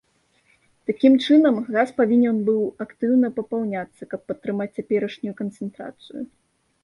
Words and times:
Такім 0.89 1.13
чынам, 1.25 1.57
газ 1.75 1.91
павінен 1.99 2.39
быў 2.47 2.61
актыўна 2.87 3.27
папаўняцца, 3.37 4.07
каб 4.13 4.21
падтрымаць 4.31 4.69
цяперашнюю 4.79 5.33
канцэнтрацыю. 5.43 6.21